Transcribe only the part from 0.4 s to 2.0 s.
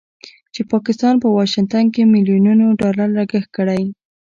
چې پاکستان په واشنګټن